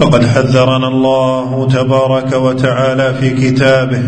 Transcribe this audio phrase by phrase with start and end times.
[0.00, 4.02] لقد حذرنا الله تبارك وتعالى في كتابه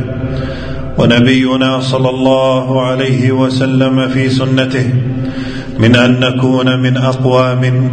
[0.98, 4.94] ونبينا صلى الله عليه وسلم في سنته
[5.78, 7.90] من أن نكون من أقوام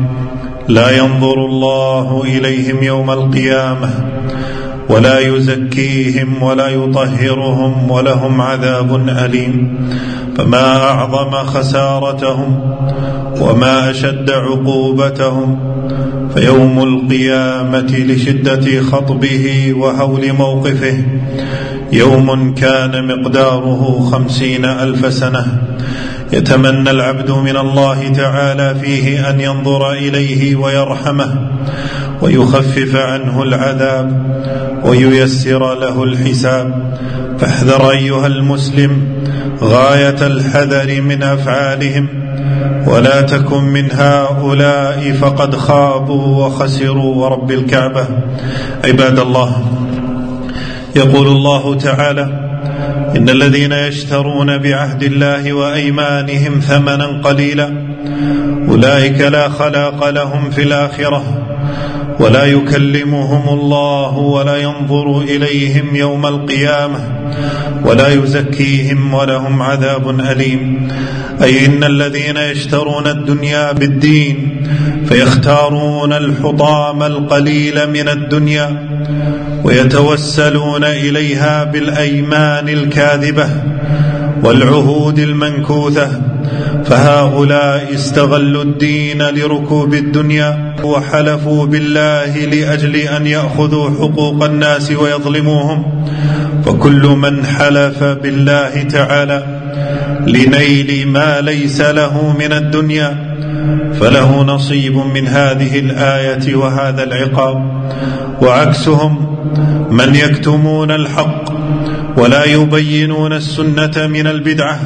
[0.67, 3.89] لا ينظر الله إليهم يوم القيامة
[4.89, 9.87] ولا يزكيهم ولا يطهرهم ولهم عذاب أليم.
[10.37, 12.75] فما أعظم خسارتهم
[13.41, 15.59] وما أشد عقوبتهم
[16.35, 21.03] فيوم القيامة لشدة خطبه وهول موقفه.
[21.91, 25.45] يوم كان مقداره خمسين ألف سنة.
[26.33, 31.49] يتمنى العبد من الله تعالى فيه أن ينظر إليه ويرحمه
[32.21, 34.35] ويخفف عنه العذاب.
[34.83, 36.97] وييسر له الحساب.
[37.39, 39.01] فاحذر أيها المسلم
[39.61, 42.07] غاية الحذر من أفعالهم
[42.87, 48.07] ولا تكن من هؤلاء فقد خابوا وخسروا ورب الكعبة.
[48.85, 49.65] عباد الله
[50.95, 52.45] يقول الله تعالى
[53.15, 57.73] إن الذين يشترون بعهد الله وأيمانهم ثمنا قليلا
[58.69, 61.23] أولئك لا خلاق لهم في الآخرة.
[62.19, 66.99] ولا يكلمهم الله ولا ينظر إليهم يوم القيامة
[67.85, 70.87] ولا يزكيهم ولهم عذاب أليم.
[71.43, 74.63] أي إن الذين يشترون الدنيا بالدين
[75.05, 78.87] فيختارون الحطام القليل من الدنيا
[79.63, 83.49] ويتوسلون إليها بالأيمان الكاذبة
[84.43, 86.21] والعهود المنكوثة
[86.85, 96.05] فهؤلاء استغلوا الدين لركوب الدنيا وحلفوا بالله لأجل أن يأخذوا حقوق الناس ويظلموهم.
[96.65, 99.61] فكل من حلف بالله تعالى
[100.27, 103.35] لنيل ما ليس له من الدنيا
[103.99, 107.85] فله نصيب من هذه الآية وهذا العقاب.
[108.41, 109.37] وعكسهم
[109.91, 111.43] من يكتمون الحق
[112.17, 114.79] ولا يبينون السنة من البدعة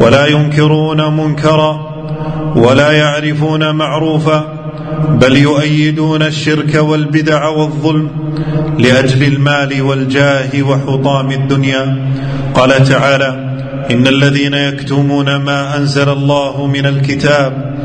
[0.00, 1.96] ولا ينكرون منكرا
[2.56, 4.44] ولا يعرفون معروفا
[5.08, 8.10] بل يؤيدون الشرك والبدع والظلم
[8.78, 12.12] لأجل المال والجاه وحطام الدنيا.
[12.54, 13.46] قال تعالى
[13.90, 17.76] إن الذين يكتمون ما أنزل الله من الكتاب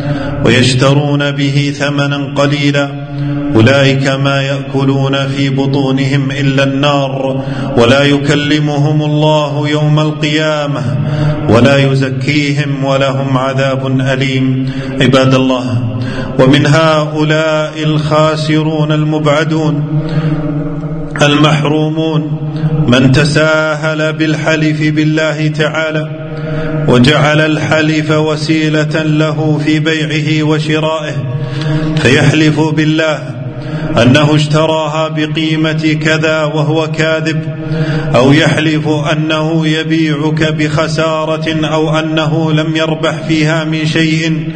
[0.45, 3.00] ويشترون به ثمنا قليلا
[3.55, 7.43] أولئك ما يأكلون في بطونهم إلا النار
[7.77, 10.81] ولا يكلمهم الله يوم القيامة
[11.49, 14.71] ولا يزكيهم ولهم عذاب أليم.
[15.01, 15.97] عباد الله
[16.39, 20.01] ومن هؤلاء الخاسرون المبعدون
[21.21, 22.37] المحرومون
[22.87, 26.20] من تساهل بالحلف بالله تعالى
[26.87, 31.15] وجعل الحلف وسيلة له في بيعه وشرائه
[31.95, 33.41] فيحلف بالله
[34.01, 37.43] أنه اشتراها بقيمة كذا وهو كاذب
[38.15, 44.49] أو يحلف أنه يبيعك بخسارة أو أنه لم يربح فيها من شيء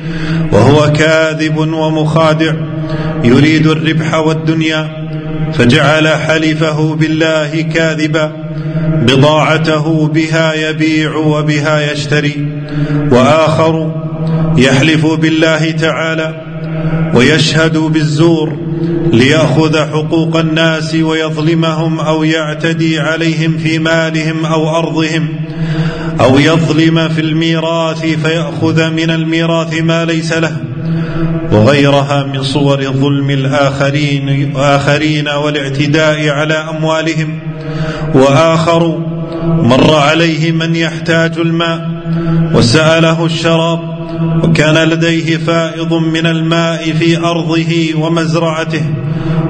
[0.52, 2.53] وهو كاذب ومخادع
[3.24, 5.04] يريد الربح والدنيا
[5.57, 8.31] فجعل حلفه بالله كاذبا
[9.01, 12.47] بضاعته بها يبيع وبها يشتري
[13.11, 13.91] وآخر
[14.57, 16.41] يحلف بالله تعالى
[17.16, 18.57] ويشهد بالزور
[19.13, 25.28] ليأخذ حقوق الناس ويظلمهم أو يعتدي عليهم في مالهم أو أرضهم
[26.19, 30.58] أو يظلم في الميراث فيأخذ من الميراث ما ليس له.
[31.52, 37.40] وغيرها من صور ظلم الآخرين آخرين والاعتداء على أموالهم
[38.16, 38.97] وآخر
[39.43, 41.90] مر عليه من يحتاج الماء
[42.53, 43.79] وسأله الشراب
[44.43, 48.84] وكان لديه فائض من الماء في أرضه ومزرعته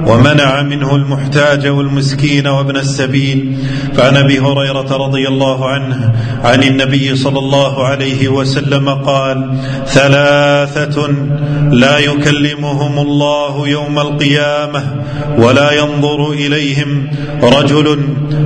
[0.06, 3.58] ومنع منه المحتاج والمسكين وابن السبيل.
[3.96, 6.12] فعن أبي هريرة رضي الله عنه
[6.44, 11.08] عن النبي صلى الله عليه وسلم قال ثلاثة
[11.70, 14.84] لا يكلمهم الله يوم القيامة
[15.38, 17.10] ولا ينظر إليهم
[17.42, 17.98] رجل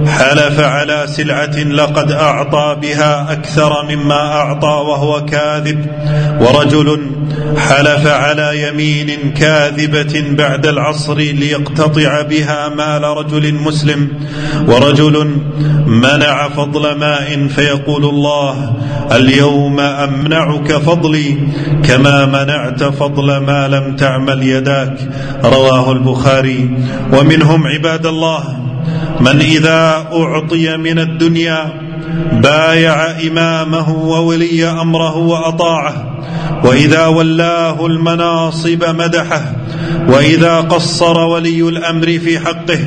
[0.06, 5.86] حلف على سلعة لقد أعطى بها أكثر مما أعطى وهو كاذب
[6.40, 7.00] ورجل
[7.56, 14.08] حلف على يمين كاذبة بعد العصر ليقتطع بها مال رجل مسلم
[14.68, 15.30] ورجل
[15.86, 18.76] منع فضل ماء فيقول الله
[19.12, 21.38] اليوم أمنعك فضلي
[21.84, 24.98] كما منعت فضل ما لم تعمل يداك
[25.44, 26.70] رواه البخاري
[27.12, 28.56] ومنهم عباد الله
[29.20, 31.72] من إذا أعطي من الدنيا
[32.32, 36.10] بايع إمامه وولي أمره وأطاعه
[36.64, 39.59] وإذا ولاه المناصب مدحه
[40.08, 42.78] وإذا قصر ولي الأمر في حقه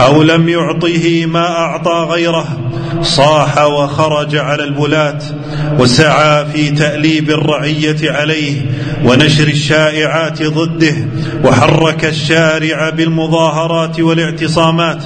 [0.00, 2.60] أو لم يعطه ما أعطى غيره
[3.02, 5.18] صاح وخرج على الولاة
[5.78, 8.62] وسعى في تأليب الرعية عليه
[9.04, 10.94] ونشر الشائعات ضده
[11.44, 15.04] وحرك الشارع بالمظاهرات والاعتصامات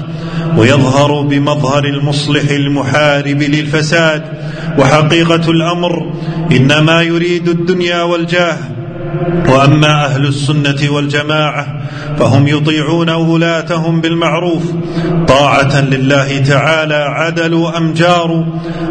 [0.57, 4.23] ويظهر بمظهر المصلح المحارب للفساد
[4.79, 6.13] وحقيقة الأمر
[6.53, 8.59] إنما يريد الدنيا والجاه
[9.49, 11.67] وأما أهل السنة والجماعة
[12.19, 14.63] فهم يطيعون ولاتهم بالمعروف.
[15.29, 18.45] طاعة لله تعالى عدلوا أم جاروا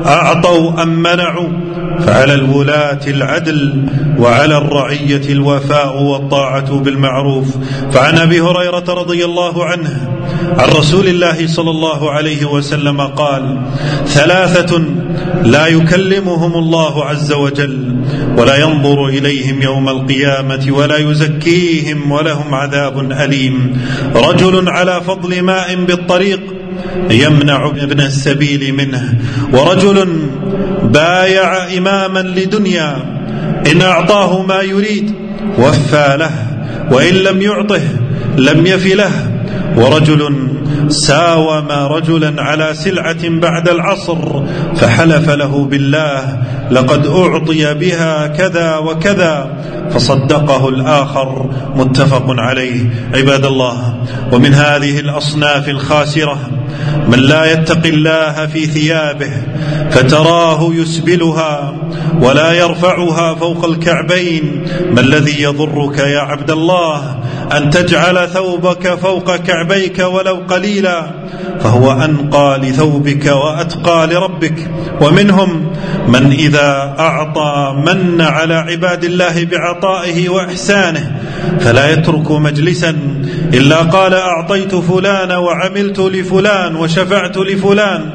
[0.06, 1.50] أعطوا أم منعوا.
[1.98, 3.86] فعلى الولاة العدل
[4.20, 7.58] وعلى الرعية الوفاء والطاعة بالمعروف.
[7.92, 10.12] فعن أبي هريرة رضي الله عنه
[10.58, 13.62] عن رسول الله صلى الله عليه وسلم قال
[14.06, 14.84] ثلاثة
[15.44, 17.97] لا يكلمهم الله عز وجل.
[18.38, 23.82] ولا ينظر إليهم يوم القيامة ولا يزكيهم ولهم عذاب أليم.
[24.16, 26.40] رجل على فضل ماء بالطريق
[27.10, 29.20] يمنع ابن السبيل منه.
[29.54, 30.08] ورجل
[30.84, 32.98] بايع إماما لدنيا
[33.72, 35.14] إن أعطاه ما يريد
[35.58, 36.32] وفى له
[36.92, 37.82] وإن لم يعطه
[38.38, 39.27] لم يف له.
[39.76, 40.48] ورجل
[40.90, 44.44] ساوم رجلا على سلعة بعد العصر
[44.76, 46.38] فحلف له بالله
[46.72, 49.58] لقد أعطي بها كذا وكذا
[49.92, 52.90] فصدقه الآخر متفق عليه.
[53.16, 53.96] عباد الله
[54.32, 56.38] ومن هذه الأصناف الخاسرة
[57.08, 59.32] من لا يتقي الله في ثيابه
[59.92, 61.76] فتراه يسبلها.
[62.22, 67.18] ولا يرفعها فوق الكعبين ما الذي يضرك يا عبد الله
[67.58, 71.04] أن تجعل ثوبك فوق كعبيك ولو قليلا
[71.60, 74.72] فهو أنقى لثوبك وأتقى لربك
[75.02, 75.72] ومنهم
[76.08, 81.22] من إذا أعطى من على عباد الله بعطائه وإحسانه
[81.60, 82.98] فلا يترك مجلسا
[83.54, 88.10] إلا قال أعطيت فلان وعملت لفلان وشفعت لفلان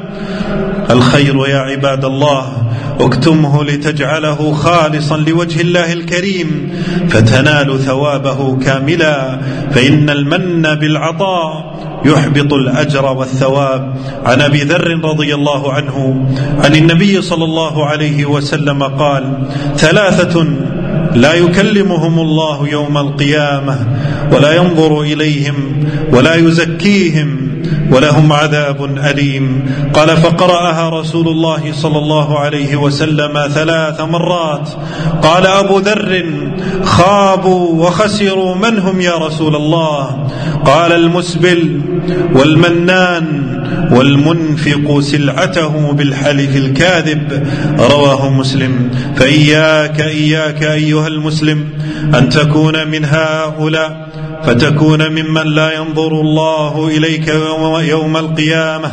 [0.89, 2.62] الخير يا عباد الله
[2.99, 6.71] اكتمه لتجعله خالصا لوجه الله الكريم
[7.09, 9.39] فتنال ثوابه كاملا
[9.71, 11.73] فإن المن بالعطاء
[12.05, 13.95] يحبط الأجر والثواب.
[14.25, 16.25] عن أبي ذر رضي الله عنه
[16.63, 19.47] عن النبي صلى الله عليه وسلم قال
[19.77, 20.47] ثلاثة
[21.15, 23.87] لا يكلمهم الله يوم القيامة
[24.31, 25.55] ولا ينظر إليهم
[26.13, 27.52] ولا يزكيهم
[27.93, 29.65] ولهم عذاب أليم.
[29.93, 34.69] قال فقرأها رسول الله صلى الله عليه وسلم ثلاث مرات.
[35.23, 36.25] قال أبو ذر
[36.83, 40.29] خابوا وخسروا من هم يا رسول الله؟
[40.65, 41.81] قال المسبل
[42.33, 43.53] والمنان
[43.91, 47.47] والمنفق سلعته بالحلف الكاذب.
[47.79, 48.91] رواه مسلم.
[49.15, 51.69] فإياك إياك أيها المسلم
[52.15, 54.22] أن تكون من هؤلاء.
[54.45, 57.27] فتكون ممن لا ينظر الله إليك
[57.87, 58.91] يوم القيامة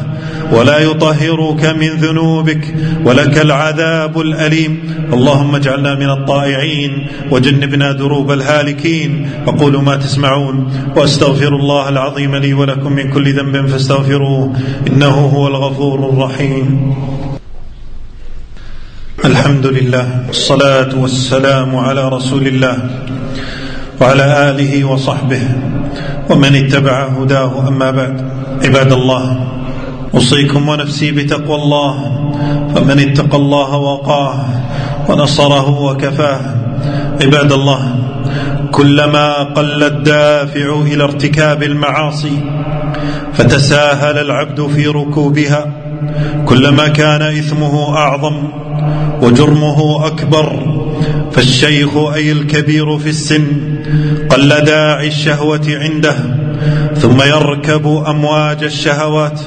[0.52, 4.72] ولا يطهرك من ذنوبك ولك العذاب الأليم.
[5.12, 9.30] اللهم اجعلنا من الطائعين وجنبنا دروب الهالكين.
[9.46, 10.56] أقول ما تسمعون
[10.96, 14.52] وأستغفر الله العظيم لي ولكم من كل ذنب فاستغفروه
[14.86, 16.94] إنه هو الغفور الرحيم.
[19.24, 22.76] الحمد لله والصلاة والسلام على رسول الله.
[24.00, 25.42] وعلى آله وصحبه
[26.30, 27.68] ومن اتبع هداه.
[27.68, 28.30] أما بعد
[28.64, 29.46] عباد الله
[30.14, 31.94] أوصيكم ونفسي بتقوى الله
[32.74, 34.44] فمن اتقى الله وقاه
[35.08, 36.40] ونصره وكفاه.
[37.22, 37.94] عباد الله
[38.72, 42.36] كلما قل الدافع إلى ارتكاب المعاصي
[43.32, 45.72] فتساهل العبد في ركوبها.
[46.46, 48.36] كلما كان إثمه أعظم
[49.22, 50.46] وجرمه أكبر
[51.32, 53.46] فالشيخ أي الكبير في السن
[54.28, 56.16] قل داعي الشهوة عنده
[56.94, 59.40] ثم يركب أمواج الشهوات.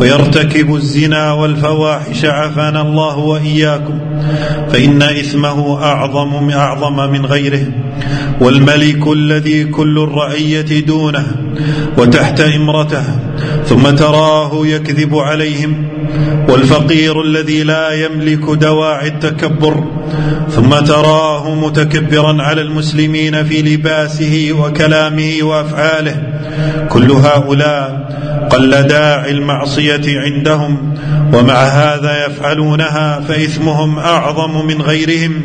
[0.00, 3.98] ويرتكب الزنا والفواحش عافانا الله وإياكم
[4.72, 7.66] فإن إثمه أعظم أعظم من غيره
[8.40, 11.26] والملك الذي كل الرعية دونه
[11.98, 13.04] وتحت إمرته
[13.66, 15.88] ثم تراه يكذب عليهم
[16.48, 19.84] والفقير الذي لا يملك دواعي التكبر
[20.50, 26.22] ثم تراه متكبرا على المسلمين في لباسه وكلامه وأفعاله
[26.88, 28.08] كل هؤلاء
[28.50, 30.94] قل داعي المعصية عندهم
[31.34, 35.42] ومع هذا يفعلونها فإثمهم أعظم من غيرهم.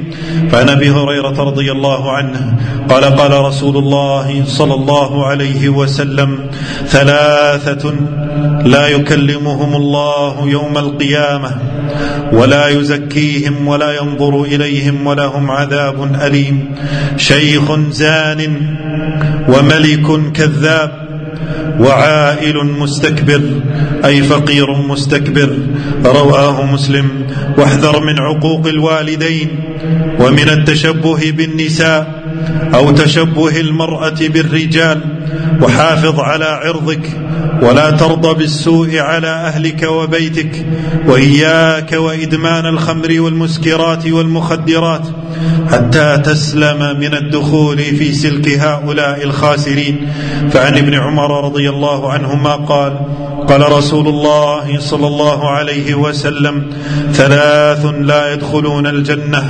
[0.51, 2.55] فعن أبي هريرة رضي الله عنه
[2.89, 6.49] قال قال رسول الله صلى الله عليه وسلم
[6.87, 7.93] ثلاثة
[8.65, 11.51] لا يكلمهم الله يوم القيامة
[12.33, 16.75] ولا يزكيهم ولا ينظر إليهم ولهم عذاب أليم.
[17.17, 18.61] شيخ زان
[19.47, 21.02] وملك كذاب
[21.79, 23.41] وعائل مستكبر
[24.05, 25.57] أي فقير مستكبر.
[26.05, 27.27] رواه مسلم
[27.57, 29.49] واحذر من عقوق الوالدين
[30.19, 32.23] ومن التشبه بالنساء
[32.73, 34.99] أو تشبه المرأة بالرجال.
[35.61, 37.09] وحافظ على عرضك
[37.61, 40.65] ولا ترضى بالسوء على أهلك وبيتك.
[41.07, 45.07] وإياك وإدمان الخمر والمسكرات والمخدرات.
[45.71, 49.95] حتى تسلم من الدخول في سلك هؤلاء الخاسرين.
[50.51, 52.93] فعن ابن عمر رضي الله عنهما قال
[53.47, 56.55] قال رسول الله صلى الله عليه وسلم
[57.13, 59.43] ثلاث لا يدخلون الجنة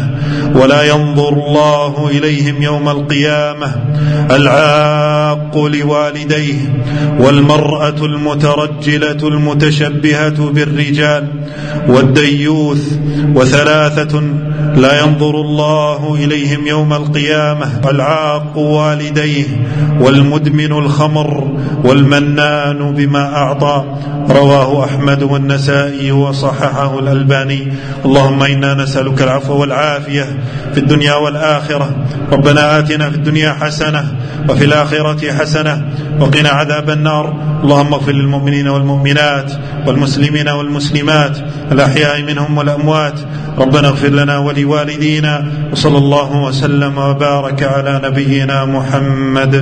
[0.55, 3.69] ولا ينظر الله إليهم يوم القيامة.
[4.31, 6.59] العاق لوالديه
[7.19, 11.27] والمرأة المترجلة المتشبهة بالرجال
[11.87, 12.83] والديوث
[13.35, 14.13] وثلاثة
[14.75, 15.82] لا ينظر الله
[16.15, 19.45] إليهم يوم القيامة العاق والديه
[19.99, 23.83] والمدمن الخمر والمنان بما أعطى.
[24.29, 27.73] رواه أحمد والنسائي وصححه الألباني.
[28.05, 30.25] اللهم إنا نسألك العفو والعافية
[30.73, 31.95] في الدنيا والآخرة.
[32.31, 34.03] ربنا آتنا في الدنيا حسنة
[34.49, 35.85] وفي الآخرة حسنة
[36.19, 37.25] وقنا عذاب النار.
[37.63, 39.51] اللهم اغفر للمؤمنين والمؤمنات
[39.87, 41.37] والمسلمين والمسلمات
[41.71, 43.19] الأحياء منهم والأموات.
[43.57, 49.53] ربنا اغفر لنا ولوالدينا وصلى الله وسلم وبارك على نبينا محمد